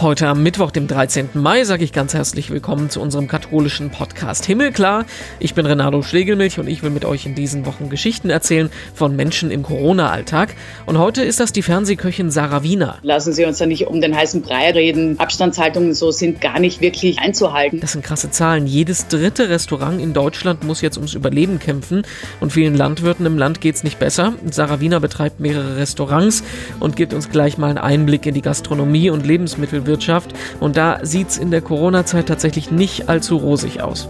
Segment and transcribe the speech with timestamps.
[0.00, 1.28] Heute am Mittwoch, dem 13.
[1.34, 5.04] Mai, sage ich ganz herzlich willkommen zu unserem katholischen Podcast Himmelklar.
[5.40, 9.14] Ich bin Renato Schlegelmilch und ich will mit euch in diesen Wochen Geschichten erzählen von
[9.14, 10.54] Menschen im Corona-Alltag.
[10.86, 12.96] Und heute ist das die Fernsehköchin Sarah Wiener.
[13.02, 15.20] Lassen Sie uns da nicht um den heißen Brei reden.
[15.20, 17.80] Abstandshaltungen so sind gar nicht wirklich einzuhalten.
[17.80, 18.66] Das sind krasse Zahlen.
[18.66, 22.06] Jedes dritte Restaurant in Deutschland muss jetzt ums Überleben kämpfen
[22.40, 24.32] und vielen Landwirten im Land geht es nicht besser.
[24.50, 26.42] Sarah Wiener betreibt mehrere Restaurants
[26.78, 31.00] und gibt uns gleich mal einen Einblick in die Gastronomie und Lebensmittelwirtschaft Wirtschaft und da
[31.02, 34.08] sieht es in der Corona-Zeit tatsächlich nicht allzu rosig aus.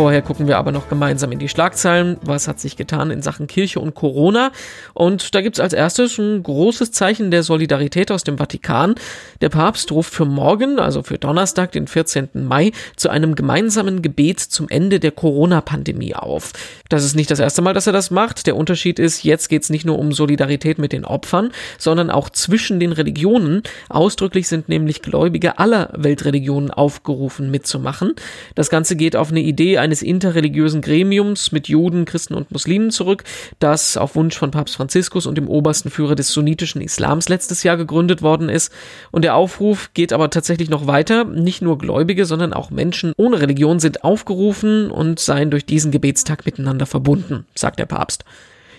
[0.00, 2.16] Vorher gucken wir aber noch gemeinsam in die Schlagzeilen.
[2.22, 4.50] Was hat sich getan in Sachen Kirche und Corona?
[4.94, 8.94] Und da gibt es als erstes ein großes Zeichen der Solidarität aus dem Vatikan.
[9.42, 12.30] Der Papst ruft für morgen, also für Donnerstag, den 14.
[12.32, 16.54] Mai, zu einem gemeinsamen Gebet zum Ende der Corona-Pandemie auf.
[16.88, 18.46] Das ist nicht das erste Mal, dass er das macht.
[18.46, 22.30] Der Unterschied ist, jetzt geht es nicht nur um Solidarität mit den Opfern, sondern auch
[22.30, 23.64] zwischen den Religionen.
[23.90, 28.14] Ausdrücklich sind nämlich Gläubige aller Weltreligionen aufgerufen mitzumachen.
[28.54, 33.24] Das Ganze geht auf eine Idee eines interreligiösen Gremiums mit Juden, Christen und Muslimen zurück,
[33.58, 37.76] das auf Wunsch von Papst Franziskus und dem obersten Führer des sunnitischen Islams letztes Jahr
[37.76, 38.72] gegründet worden ist.
[39.10, 41.24] Und der Aufruf geht aber tatsächlich noch weiter.
[41.24, 46.46] Nicht nur Gläubige, sondern auch Menschen ohne Religion sind aufgerufen und seien durch diesen Gebetstag
[46.46, 48.24] miteinander verbunden, sagt der Papst.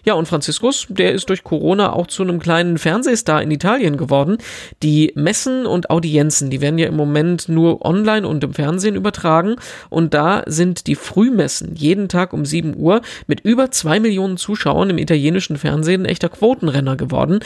[0.04, 4.40] Ja, und Franziskus, der ist durch Corona auch zu einem kleinen Fernsehstar in Italien geworden.
[4.82, 9.58] Die Messen und Audienzen, die werden ja im Moment nur online und im Fernsehen übertragen.
[9.90, 14.90] Und da sind die Frühmessen jeden Tag um 7 Uhr mit über zwei Millionen Zuschauern
[14.90, 17.40] im italienischen Fernsehen echter Quotenrenner geworden.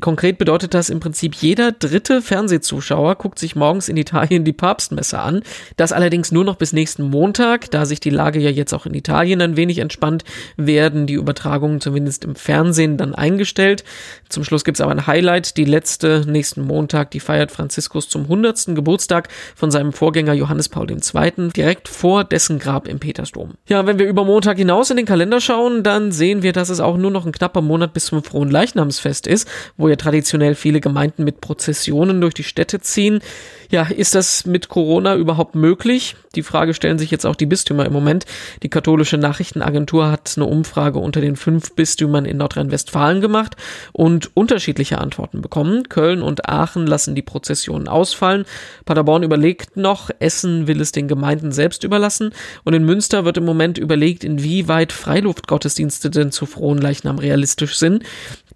[0.00, 5.20] Konkret bedeutet das im Prinzip jeder dritte Fernsehzuschauer guckt sich morgens in Italien die Papstmesse
[5.20, 5.42] an.
[5.76, 8.94] Das allerdings nur noch bis nächsten Montag, da sich die Lage ja jetzt auch in
[8.94, 10.24] Italien ein wenig entspannt,
[10.56, 13.84] werden die Übertragungen zumindest zumindest im Fernsehen dann eingestellt.
[14.28, 15.56] Zum Schluss gibt es aber ein Highlight.
[15.58, 18.74] Die letzte nächsten Montag, die feiert Franziskus zum 100.
[18.74, 21.50] Geburtstag von seinem Vorgänger Johannes Paul II.
[21.50, 23.52] direkt vor dessen Grab im Petersdom.
[23.68, 26.80] Ja, wenn wir über Montag hinaus in den Kalender schauen, dann sehen wir, dass es
[26.80, 29.46] auch nur noch ein knapper Monat bis zum Frohen Leichnamsfest ist,
[29.76, 33.20] wo ja traditionell viele Gemeinden mit Prozessionen durch die Städte ziehen.
[33.70, 36.16] Ja, ist das mit Corona überhaupt möglich?
[36.34, 38.26] Die Frage stellen sich jetzt auch die Bistümer im Moment.
[38.64, 43.54] Die katholische Nachrichtenagentur hat eine Umfrage unter den fünf Bistümern in Nordrhein-Westfalen gemacht
[43.92, 45.88] und unterschiedliche Antworten bekommen.
[45.88, 48.44] Köln und Aachen lassen die Prozessionen ausfallen.
[48.86, 52.32] Paderborn überlegt noch, Essen will es den Gemeinden selbst überlassen.
[52.64, 58.02] Und in Münster wird im Moment überlegt, inwieweit Freiluftgottesdienste denn zu frohen Leichnam realistisch sind.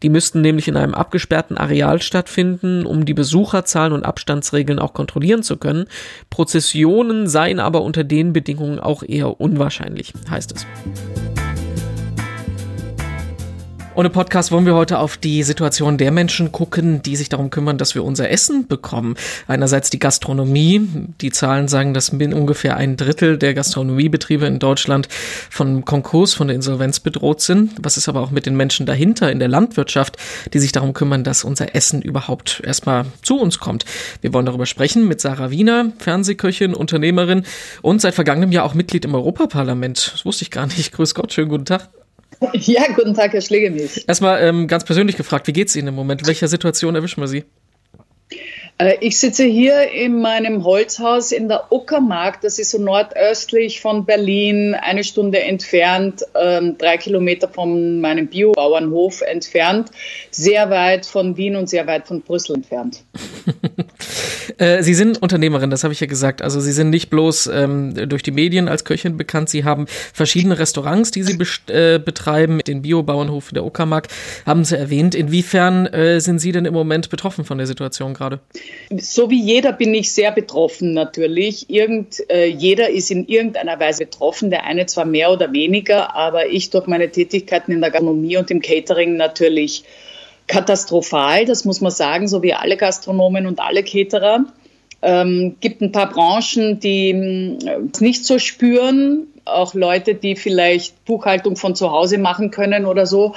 [0.04, 5.42] Die müssten nämlich in einem abgesperrten Areal stattfinden, um die Besucherzahlen und Abstandsregeln auch kontrollieren
[5.42, 5.86] zu können.
[6.28, 10.66] Prozessionen seien aber unter den Bedingungen auch eher unwahrscheinlich, heißt es.
[13.96, 17.78] Im Podcast wollen wir heute auf die Situation der Menschen gucken, die sich darum kümmern,
[17.78, 19.14] dass wir unser Essen bekommen.
[19.46, 20.82] Einerseits die Gastronomie.
[21.20, 25.08] Die Zahlen sagen, dass ungefähr ein Drittel der Gastronomiebetriebe in Deutschland
[25.48, 27.72] von Konkurs, von der Insolvenz bedroht sind.
[27.80, 30.16] Was ist aber auch mit den Menschen dahinter in der Landwirtschaft,
[30.52, 33.84] die sich darum kümmern, dass unser Essen überhaupt erstmal zu uns kommt?
[34.20, 37.44] Wir wollen darüber sprechen mit Sarah Wiener, Fernsehköchin, Unternehmerin
[37.80, 40.12] und seit vergangenem Jahr auch Mitglied im Europaparlament.
[40.12, 40.92] Das wusste ich gar nicht.
[40.92, 41.88] Grüß Gott, schönen guten Tag.
[42.52, 44.04] Ja, guten Tag, Herr Schlegelmilch.
[44.06, 46.22] Erstmal ähm, ganz persönlich gefragt, wie geht es Ihnen im Moment?
[46.22, 47.44] In welcher Situation erwischen wir Sie?
[48.78, 52.40] Äh, ich sitze hier in meinem Holzhaus in der Uckermark.
[52.40, 59.22] Das ist so nordöstlich von Berlin, eine Stunde entfernt, ähm, drei Kilometer von meinem Biobauernhof
[59.22, 59.90] entfernt,
[60.30, 63.04] sehr weit von Wien und sehr weit von Brüssel entfernt.
[64.58, 66.42] Äh, Sie sind Unternehmerin, das habe ich ja gesagt.
[66.42, 69.48] Also Sie sind nicht bloß ähm, durch die Medien als Köchin bekannt.
[69.48, 71.38] Sie haben verschiedene Restaurants, die Sie
[71.72, 72.60] äh, betreiben.
[72.66, 74.08] Den Biobauernhof der Uckermark
[74.46, 75.14] haben Sie erwähnt.
[75.14, 78.40] Inwiefern äh, sind Sie denn im Moment betroffen von der Situation gerade?
[78.96, 81.70] So wie jeder bin ich sehr betroffen natürlich.
[81.70, 84.50] Irgend, äh, jeder ist in irgendeiner Weise betroffen.
[84.50, 88.50] Der eine zwar mehr oder weniger, aber ich durch meine Tätigkeiten in der Gastronomie und
[88.50, 89.84] im Catering natürlich
[90.46, 94.44] katastrophal, das muss man sagen, so wie alle Gastronomen und alle Caterer.
[95.02, 101.04] Ähm, gibt ein paar Branchen, die es äh, nicht so spüren, auch Leute, die vielleicht
[101.04, 103.34] Buchhaltung von zu Hause machen können oder so,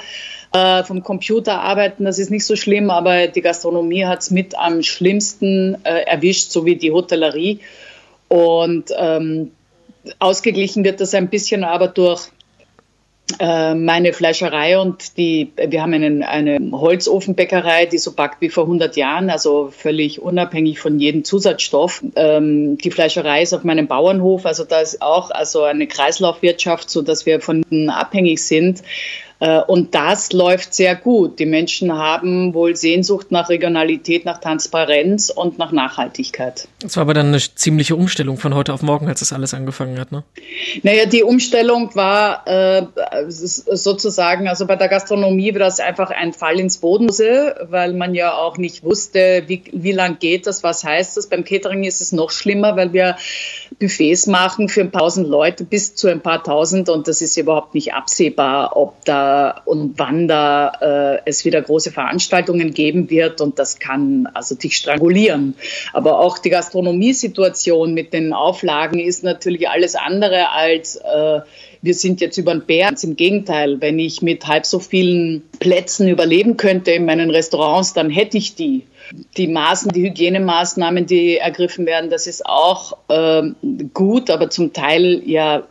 [0.52, 4.58] äh, vom Computer arbeiten, das ist nicht so schlimm, aber die Gastronomie hat es mit
[4.58, 7.60] am schlimmsten äh, erwischt, so wie die Hotellerie.
[8.28, 9.52] Und ähm,
[10.18, 12.30] ausgeglichen wird das ein bisschen aber durch
[13.38, 18.64] äh, meine Fleischerei und die, wir haben einen, eine Holzofenbäckerei, die so backt wie vor
[18.64, 22.02] 100 Jahren, also völlig unabhängig von jedem Zusatzstoff.
[22.16, 27.02] Ähm, die Fleischerei ist auf meinem Bauernhof, also da ist auch also eine Kreislaufwirtschaft, so
[27.02, 28.82] dass wir von abhängig sind.
[29.40, 31.38] Äh, und das läuft sehr gut.
[31.38, 36.66] Die Menschen haben wohl Sehnsucht nach Regionalität, nach Transparenz und nach Nachhaltigkeit.
[36.84, 39.98] Es war aber dann eine ziemliche Umstellung von heute auf morgen, als das alles angefangen
[39.98, 40.24] hat, ne?
[40.82, 42.82] Naja, die Umstellung war äh,
[43.28, 48.34] sozusagen, also bei der Gastronomie war das einfach ein Fall ins Bodensee, weil man ja
[48.34, 51.28] auch nicht wusste, wie, wie lang geht das, was heißt das.
[51.28, 53.16] Beim Catering ist es noch schlimmer, weil wir
[53.78, 57.36] Buffets machen für ein paar tausend Leute bis zu ein paar tausend und das ist
[57.36, 59.27] überhaupt nicht absehbar, ob da
[59.64, 64.76] und wann da äh, es wieder große Veranstaltungen geben wird und das kann also dich
[64.76, 65.54] strangulieren.
[65.92, 71.40] Aber auch die Gastronomiesituation mit den Auflagen ist natürlich alles andere als äh,
[71.82, 72.92] wir sind jetzt über den Bär.
[73.02, 78.10] Im Gegenteil, wenn ich mit halb so vielen Plätzen überleben könnte in meinen Restaurants, dann
[78.10, 78.84] hätte ich die.
[79.38, 83.42] Die Maßen, die Hygienemaßnahmen, die ergriffen werden, das ist auch äh,
[83.94, 85.66] gut, aber zum Teil ja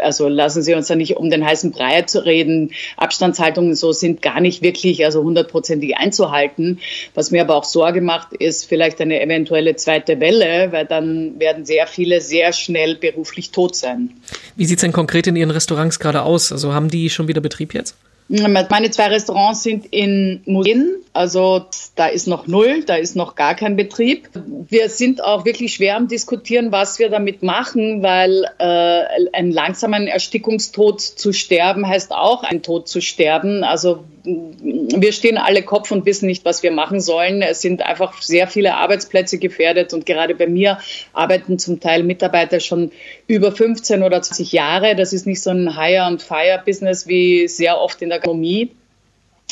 [0.00, 2.72] also lassen Sie uns da nicht um den heißen Brei zu reden.
[2.96, 6.80] Abstandshaltungen so sind gar nicht wirklich, also hundertprozentig einzuhalten.
[7.14, 11.64] Was mir aber auch Sorge macht, ist vielleicht eine eventuelle zweite Welle, weil dann werden
[11.64, 14.10] sehr viele sehr schnell beruflich tot sein.
[14.56, 16.52] Wie sieht es denn konkret in Ihren Restaurants gerade aus?
[16.52, 17.96] Also haben die schon wieder Betrieb jetzt?
[18.28, 23.54] Meine zwei Restaurants sind in Museen, also da ist noch null, da ist noch gar
[23.54, 24.30] kein Betrieb.
[24.70, 30.06] Wir sind auch wirklich schwer am Diskutieren, was wir damit machen, weil äh, einen langsamen
[30.06, 33.62] Erstickungstod zu sterben heißt auch ein Tod zu sterben.
[33.62, 37.42] Also wir stehen alle Kopf und wissen nicht, was wir machen sollen.
[37.42, 40.78] Es sind einfach sehr viele Arbeitsplätze gefährdet und gerade bei mir
[41.12, 42.90] arbeiten zum Teil Mitarbeiter schon
[43.26, 44.96] über 15 oder 20 Jahre.
[44.96, 48.74] Das ist nicht so ein Hire-and-Fire-Business wie sehr oft in der Gastronomie.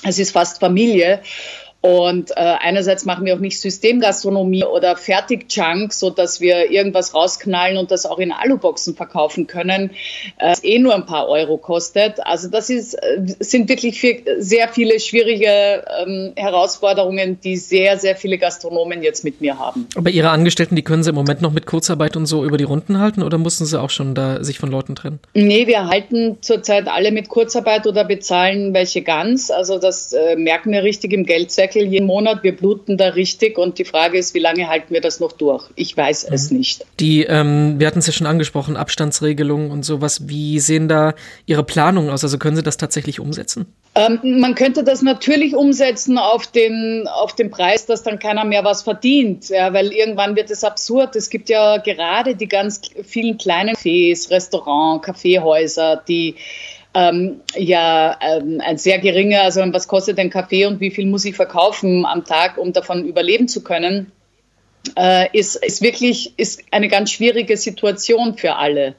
[0.05, 1.21] Es ist fast Familie.
[1.83, 7.77] Und äh, einerseits machen wir auch nicht Systemgastronomie oder Fertigjunk, so dass wir irgendwas rausknallen
[7.77, 9.91] und das auch in Aluboxen verkaufen können,
[10.39, 12.25] äh, das eh nur ein paar Euro kostet.
[12.25, 18.15] Also das ist, äh, sind wirklich viel, sehr viele schwierige ähm, Herausforderungen, die sehr, sehr
[18.15, 19.89] viele Gastronomen jetzt mit mir haben.
[19.97, 22.65] Aber Ihre Angestellten, die können Sie im Moment noch mit Kurzarbeit und so über die
[22.65, 25.19] Runden halten oder mussten Sie auch schon da sich von Leuten trennen?
[25.35, 29.51] Nee, wir halten zurzeit alle mit Kurzarbeit oder bezahlen welche ganz.
[29.51, 32.43] Also das äh, merken wir richtig im Geldzweck Deckel jeden Monat.
[32.43, 35.65] Wir bluten da richtig und die Frage ist, wie lange halten wir das noch durch?
[35.77, 36.35] Ich weiß mhm.
[36.35, 36.87] es nicht.
[37.01, 40.29] Die, ähm, wir hatten es ja schon angesprochen, Abstandsregelungen und sowas.
[40.29, 41.15] Wie sehen da
[41.47, 42.23] Ihre Planungen aus?
[42.23, 43.67] Also können Sie das tatsächlich umsetzen?
[43.95, 48.65] Ähm, man könnte das natürlich umsetzen auf den, auf den Preis, dass dann keiner mehr
[48.65, 51.15] was verdient, ja, weil irgendwann wird es absurd.
[51.17, 56.37] Es gibt ja gerade die ganz vielen kleinen Cafés, Restaurants, Kaffeehäuser, die
[56.95, 61.25] ähm, ja ähm, ein sehr geringer, also was kostet ein Kaffee und wie viel muss
[61.25, 64.13] ich verkaufen am Tag, um davon überleben zu können,
[64.97, 68.95] äh, ist, ist wirklich ist eine ganz schwierige Situation für alle.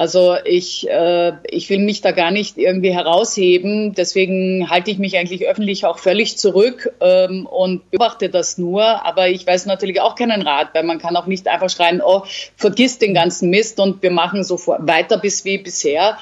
[0.00, 3.92] Also ich, äh, ich will mich da gar nicht irgendwie herausheben.
[3.92, 9.04] Deswegen halte ich mich eigentlich öffentlich auch völlig zurück ähm, und beobachte das nur.
[9.04, 12.22] Aber ich weiß natürlich auch keinen Rat, weil man kann auch nicht einfach schreien, oh,
[12.56, 16.16] vergiss den ganzen Mist und wir machen so weiter bis wie bisher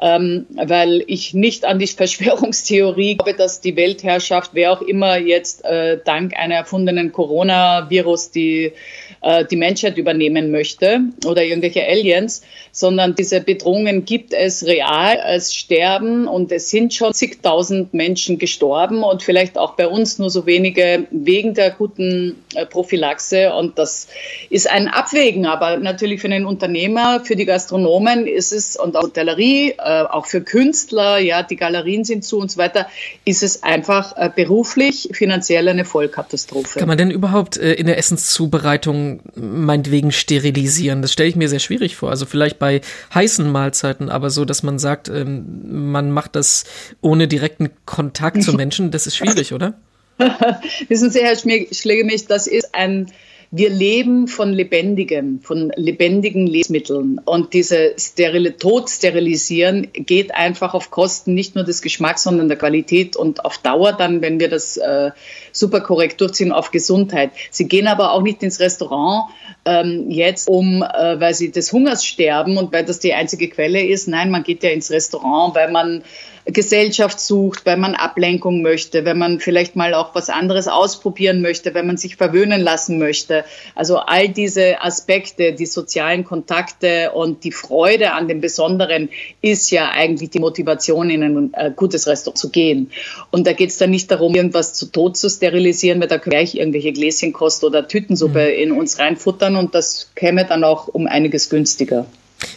[0.00, 5.64] ähm, weil ich nicht an die Verschwörungstheorie glaube, dass die Weltherrschaft, wer auch immer jetzt
[5.64, 8.72] äh, dank einer erfundenen Coronavirus die
[9.22, 12.42] äh, die Menschheit übernehmen möchte oder irgendwelche Aliens,
[12.72, 19.02] sondern diese Bedrohungen gibt es real, es sterben und es sind schon zigtausend Menschen gestorben
[19.02, 24.08] und vielleicht auch bei uns nur so wenige wegen der guten äh, Prophylaxe und das
[24.48, 29.10] ist ein Abwägen, aber natürlich für den Unternehmer, für die Gastronomen ist es und auch
[29.10, 32.86] Hotellerie, äh, auch für Künstler, ja, die Galerien sind zu und so weiter,
[33.24, 36.78] ist es einfach äh, beruflich, finanziell eine Vollkatastrophe.
[36.78, 41.02] Kann man denn überhaupt äh, in der Essenszubereitung meinetwegen sterilisieren.
[41.02, 42.10] Das stelle ich mir sehr schwierig vor.
[42.10, 42.80] Also vielleicht bei
[43.14, 46.64] heißen Mahlzeiten, aber so, dass man sagt, ähm, man macht das
[47.00, 49.74] ohne direkten Kontakt zu Menschen, das ist schwierig, oder?
[50.88, 53.10] Wissen Sie, Herr Schlegelmich, das ist ein
[53.52, 57.20] wir leben von lebendigem, von lebendigen Lebensmitteln.
[57.24, 62.58] Und diese sterile, Tod sterilisieren geht einfach auf Kosten nicht nur des Geschmacks, sondern der
[62.58, 65.10] Qualität und auf Dauer dann, wenn wir das äh,
[65.50, 67.32] super korrekt durchziehen, auf Gesundheit.
[67.50, 69.30] Sie gehen aber auch nicht ins Restaurant
[69.64, 73.84] ähm, jetzt, um, äh, weil sie des Hungers sterben und weil das die einzige Quelle
[73.84, 74.06] ist.
[74.06, 76.04] Nein, man geht ja ins Restaurant, weil man
[76.52, 81.74] Gesellschaft sucht, weil man Ablenkung möchte, wenn man vielleicht mal auch was anderes ausprobieren möchte,
[81.74, 83.44] wenn man sich verwöhnen lassen möchte.
[83.74, 89.10] Also all diese Aspekte, die sozialen Kontakte und die Freude an dem Besonderen
[89.42, 92.90] ist ja eigentlich die Motivation, in ein äh, gutes Restaurant zu gehen.
[93.30, 96.54] Und da geht es dann nicht darum, irgendwas zu tot zu sterilisieren, weil da gleich
[96.54, 98.62] irgendwelche Gläschenkost oder Tütensuppe mhm.
[98.62, 102.06] in uns reinfuttern und das käme dann auch um einiges günstiger.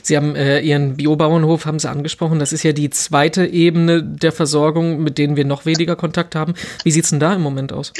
[0.01, 2.39] Sie haben äh, Ihren Biobauernhof, haben Sie angesprochen.
[2.39, 6.53] Das ist ja die zweite Ebene der Versorgung, mit denen wir noch weniger Kontakt haben.
[6.83, 7.93] Wie sieht es denn da im Moment aus?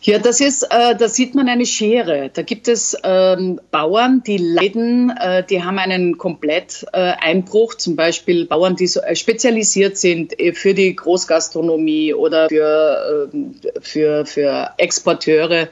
[0.00, 2.30] Ja, das ist, äh, da sieht man eine Schere.
[2.32, 8.46] Da gibt es ähm, Bauern, die leiden, äh, die haben einen Kompletteinbruch, äh, zum Beispiel
[8.46, 14.70] Bauern, die so, äh, spezialisiert sind äh, für die Großgastronomie oder für, ähm, für, für
[14.76, 15.68] Exporteure,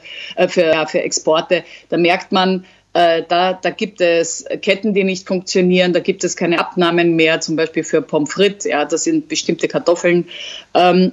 [0.49, 1.63] für, ja, für Exporte.
[1.87, 2.65] Da merkt man,
[2.97, 7.55] da, da, gibt es Ketten, die nicht funktionieren, da gibt es keine Abnahmen mehr, zum
[7.55, 10.27] Beispiel für Pommes frites, ja, das sind bestimmte Kartoffeln.
[10.73, 11.11] Ähm,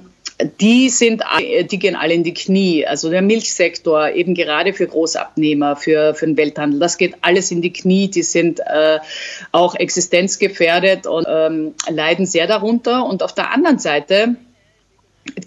[0.59, 1.23] die sind,
[1.71, 2.85] die gehen alle in die Knie.
[2.85, 7.61] Also der Milchsektor, eben gerade für Großabnehmer, für, für den Welthandel, das geht alles in
[7.61, 8.09] die Knie.
[8.09, 8.99] Die sind äh,
[9.53, 13.05] auch existenzgefährdet und ähm, leiden sehr darunter.
[13.05, 14.35] Und auf der anderen Seite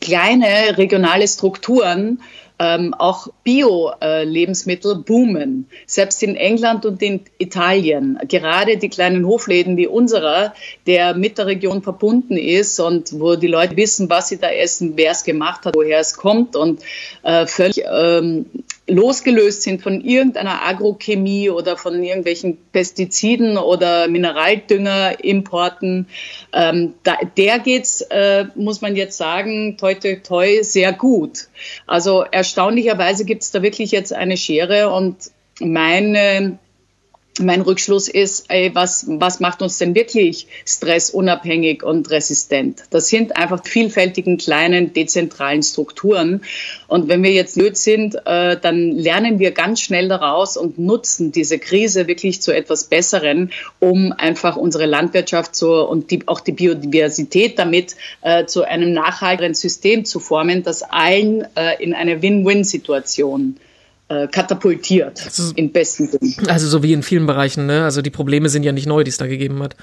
[0.00, 2.23] kleine regionale Strukturen,
[2.59, 5.69] ähm, auch Bio-Lebensmittel boomen.
[5.87, 8.19] Selbst in England und in Italien.
[8.29, 10.55] Gerade die kleinen Hofläden wie unserer,
[10.87, 14.93] der mit der Region verbunden ist und wo die Leute wissen, was sie da essen,
[14.97, 16.83] wer es gemacht hat, woher es kommt und
[17.23, 18.47] äh, völlig ähm,
[18.88, 26.07] losgelöst sind von irgendeiner Agrochemie oder von irgendwelchen Pestiziden oder Mineraldüngerimporten.
[26.53, 31.49] Ähm, da, der geht's, äh, muss man jetzt sagen, toi toi toi, sehr gut.
[31.87, 36.59] Also erstaunlicherweise gibt's da wirklich jetzt eine Schere und meine
[37.40, 42.83] mein Rückschluss ist, ey, was, was macht uns denn wirklich stressunabhängig und resistent?
[42.90, 46.42] Das sind einfach vielfältigen kleinen dezentralen Strukturen.
[46.87, 51.33] Und wenn wir jetzt blöd sind, äh, dann lernen wir ganz schnell daraus und nutzen
[51.33, 56.52] diese Krise wirklich zu etwas Besseren, um einfach unsere Landwirtschaft zu, und die, auch die
[56.52, 63.57] Biodiversität damit äh, zu einem nachhaltigeren System zu formen, das allen äh, in eine Win-Win-Situation
[64.09, 66.50] äh, katapultiert, also, im besten Sinne.
[66.50, 67.85] Also so wie in vielen Bereichen, ne?
[67.85, 69.77] Also die Probleme sind ja nicht neu, die es da gegeben hat.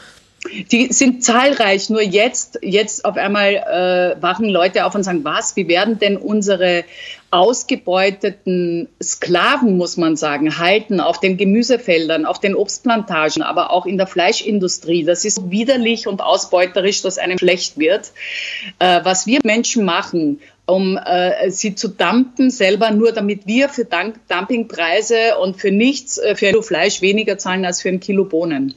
[0.72, 5.56] Die sind zahlreich, nur jetzt, jetzt auf einmal äh, wachen Leute auf und sagen, was,
[5.56, 6.84] wie werden denn unsere
[7.32, 13.98] ausgebeuteten Sklaven, muss man sagen, halten auf den Gemüsefeldern, auf den Obstplantagen, aber auch in
[13.98, 15.04] der Fleischindustrie.
[15.04, 18.12] Das ist widerlich und ausbeuterisch, dass einem schlecht wird.
[18.80, 23.86] Äh, was wir Menschen machen, um äh, sie zu dumpen, selber nur damit wir für
[23.86, 28.26] Dumpingpreise und für nichts, äh, für ein Kilo Fleisch weniger zahlen als für ein Kilo
[28.26, 28.74] Bohnen.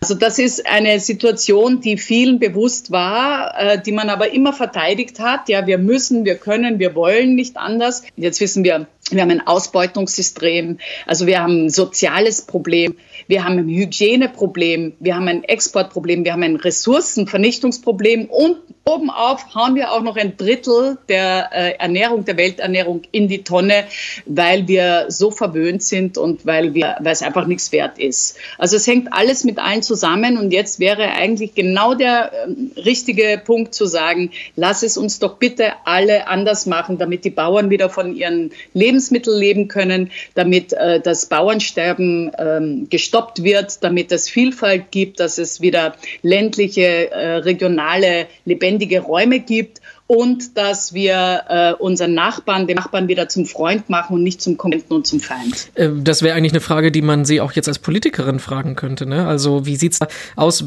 [0.00, 5.18] Also das ist eine Situation, die vielen bewusst war, äh, die man aber immer verteidigt
[5.18, 5.48] hat.
[5.48, 8.02] Ja, wir müssen, wir können, wir wollen nicht anders.
[8.14, 13.58] Jetzt wissen wir, wir haben ein Ausbeutungssystem, also wir haben ein soziales Problem, wir haben
[13.58, 20.02] ein Hygieneproblem, wir haben ein Exportproblem, wir haben ein Ressourcenvernichtungsproblem und obenauf haben wir auch
[20.02, 23.84] noch ein Drittel der äh, Ernährung, der Welternährung in die Tonne,
[24.26, 28.36] weil wir so verwöhnt sind und weil, wir, weil es einfach nichts wert ist.
[28.58, 33.40] Also es hängt alles mit allen zusammen und jetzt wäre eigentlich genau der äh, richtige
[33.44, 37.90] Punkt zu sagen, lass es uns doch bitte alle anders machen, damit die Bauern wieder
[37.90, 44.28] von ihren Leben Lebensmittel leben können, damit äh, das Bauernsterben ähm, gestoppt wird, damit es
[44.28, 51.72] Vielfalt gibt, dass es wieder ländliche, äh, regionale, lebendige Räume gibt und dass wir äh,
[51.74, 55.70] unseren Nachbarn, den Nachbarn wieder zum Freund machen und nicht zum Konkurrenten und zum Feind.
[55.76, 59.06] Äh, das wäre eigentlich eine Frage, die man Sie auch jetzt als Politikerin fragen könnte.
[59.06, 59.26] Ne?
[59.26, 60.64] Also wie sieht es da aus?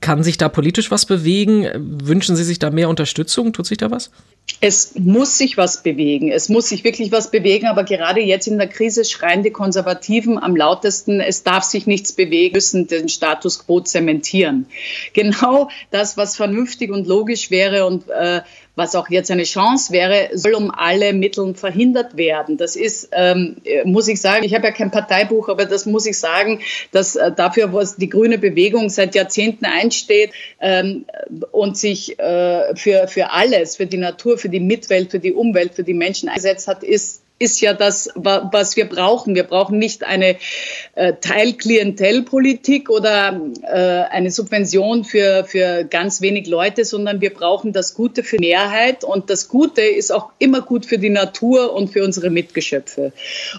[0.00, 1.66] Kann sich da politisch was bewegen?
[2.04, 3.52] Wünschen Sie sich da mehr Unterstützung?
[3.52, 4.10] Tut sich da was?
[4.60, 6.30] Es muss sich was bewegen.
[6.30, 7.66] Es muss sich wirklich was bewegen.
[7.66, 12.12] Aber gerade jetzt in der Krise schreien die Konservativen am lautesten, es darf sich nichts
[12.12, 14.66] bewegen, müssen den Status quo zementieren.
[15.12, 18.42] Genau das, was vernünftig und logisch wäre und äh,
[18.74, 22.56] was auch jetzt eine Chance wäre, soll um alle Mittel verhindert werden.
[22.56, 26.18] Das ist, ähm, muss ich sagen, ich habe ja kein Parteibuch, aber das muss ich
[26.18, 26.60] sagen,
[26.90, 31.04] dass äh, dafür, was die grüne Bewegung seit Jahrzehnten einsteht ähm,
[31.50, 35.74] und sich äh, für, für alles, für die Natur, für die Mitwelt, für die Umwelt,
[35.74, 39.34] für die Menschen eingesetzt hat, ist ist ja das, was wir brauchen.
[39.34, 40.36] Wir brauchen nicht eine
[40.94, 43.76] äh, Teilklientelpolitik oder äh,
[44.10, 49.02] eine Subvention für, für ganz wenig Leute, sondern wir brauchen das Gute für die Mehrheit.
[49.02, 53.12] Und das Gute ist auch immer gut für die Natur und für unsere Mitgeschöpfe.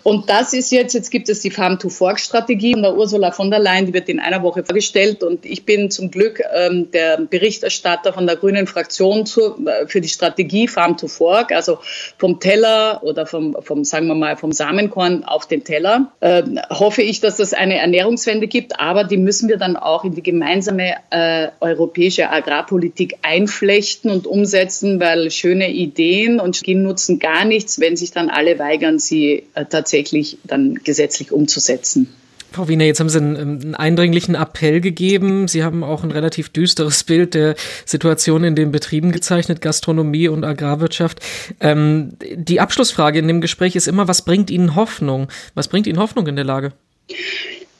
[0.04, 3.88] Und das ist jetzt, jetzt gibt es die Farm-to-Fork-Strategie von der Ursula von der Leyen,
[3.88, 5.24] die wird in einer Woche vorgestellt.
[5.24, 10.10] Und ich bin zum Glück ähm, der Berichterstatter von der Grünen Fraktion äh, für die
[10.10, 11.80] Strategie Farm-to-Fork, also
[12.18, 16.12] vom Teller oder vom, vom sagen wir mal, vom Samenkorn auf den Teller.
[16.20, 20.16] Äh, hoffe ich, dass das eine Ernährungswende gibt, aber die müssen wir dann auch in
[20.16, 27.46] die gemeinsame äh, europäische Agrarpolitik einflechten und umsetzen, weil schöne Ideen und Strategien nutzen gar
[27.46, 32.14] nichts, wenn sich dann alle weigern, sie äh, tatsächlich dann gesetzlich umzusetzen.
[32.54, 35.48] Frau Wiener, jetzt haben Sie einen, einen, eindringlichen Appell gegeben.
[35.48, 37.56] Sie haben auch ein relativ düsteres Bild der
[37.86, 41.20] Situation in den Betrieben gezeichnet, Gastronomie und Agrarwirtschaft.
[41.60, 45.28] Ähm, die Abschlussfrage in dem Gespräch ist immer, was bringt Ihnen Hoffnung?
[45.56, 46.74] Was bringt Ihnen Hoffnung in der Lage?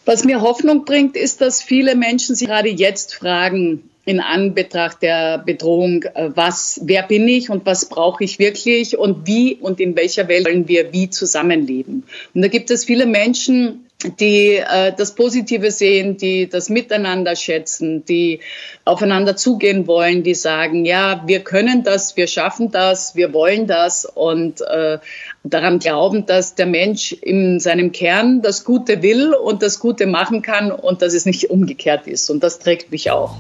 [0.06, 5.38] Was mir Hoffnung bringt, ist, dass viele Menschen sich gerade jetzt fragen, in Anbetracht der
[5.38, 9.96] Bedrohung, äh, was, wer bin ich und was brauche ich wirklich und wie und in
[9.96, 12.04] welcher Welt wollen wir wie zusammenleben.
[12.34, 13.86] Und da gibt es viele Menschen,
[14.20, 18.40] die äh, das Positive sehen, die das Miteinander schätzen, die
[18.86, 24.06] aufeinander zugehen wollen, die sagen, ja, wir können das, wir schaffen das, wir wollen das
[24.06, 25.00] und äh,
[25.44, 30.42] daran glauben, dass der Mensch in seinem Kern das Gute will und das Gute machen
[30.42, 32.30] kann und dass es nicht umgekehrt ist.
[32.30, 33.36] Und das trägt mich auch.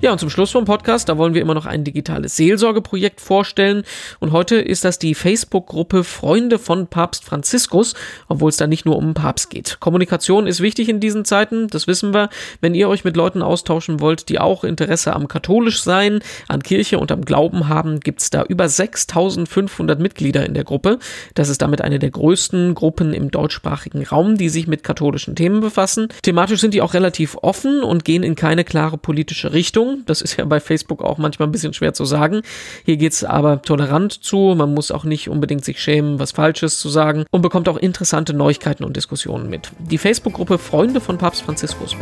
[0.00, 3.82] Ja, und zum Schluss vom Podcast, da wollen wir immer noch ein digitales Seelsorgeprojekt vorstellen.
[4.20, 7.94] Und heute ist das die Facebook-Gruppe Freunde von Papst Franziskus,
[8.28, 9.78] obwohl es da nicht nur um Papst geht.
[9.80, 12.28] Kommunikation ist wichtig in diesen Zeiten, das wissen wir.
[12.60, 17.00] Wenn ihr euch mit Leuten austauschen wollt, die auch Interesse am katholisch sein, an Kirche
[17.00, 21.00] und am Glauben haben, gibt's da über 6500 Mitglieder in der Gruppe.
[21.34, 25.58] Das ist damit eine der größten Gruppen im deutschsprachigen Raum, die sich mit katholischen Themen
[25.58, 26.06] befassen.
[26.22, 29.87] Thematisch sind die auch relativ offen und gehen in keine klare politische Richtung.
[29.88, 30.04] Meinung.
[30.06, 32.42] Das ist ja bei Facebook auch manchmal ein bisschen schwer zu sagen.
[32.84, 34.54] Hier geht es aber tolerant zu.
[34.56, 38.34] Man muss auch nicht unbedingt sich schämen, was Falsches zu sagen und bekommt auch interessante
[38.34, 39.70] Neuigkeiten und Diskussionen mit.
[39.78, 41.96] Die Facebook-Gruppe Freunde von Papst Franziskus.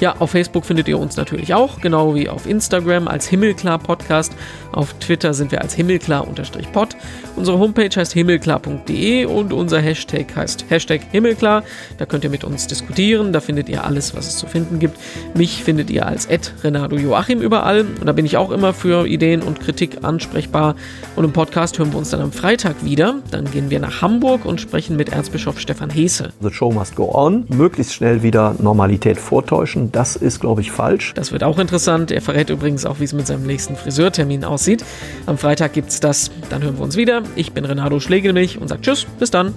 [0.00, 4.32] Ja, auf Facebook findet ihr uns natürlich auch, genau wie auf Instagram als Himmelklar Podcast.
[4.72, 6.96] Auf Twitter sind wir als Himmelklar-Pod.
[7.36, 11.64] Unsere Homepage heißt himmelklar.de und unser Hashtag heißt Hashtag Himmelklar.
[11.98, 14.98] Da könnt ihr mit uns diskutieren, da findet ihr alles, was es zu finden gibt.
[15.34, 16.28] Mich findet ihr als
[16.64, 20.76] Renato Joachim überall und da bin ich auch immer für Ideen und Kritik ansprechbar.
[21.14, 23.16] Und im Podcast hören wir uns dann am Freitag wieder.
[23.30, 26.30] Dann gehen wir nach Hamburg und sprechen mit Erzbischof Stefan Heese.
[26.40, 27.44] The show must go on.
[27.48, 31.12] Möglichst schnell wieder Normalität vortäuschen das ist, glaube ich, falsch.
[31.14, 32.10] Das wird auch interessant.
[32.10, 34.84] Er verrät übrigens auch, wie es mit seinem nächsten Friseurtermin aussieht.
[35.26, 36.30] Am Freitag gibt es das.
[36.48, 37.22] Dann hören wir uns wieder.
[37.36, 39.54] Ich bin Renato Schlegelmilch und sage Tschüss, bis dann.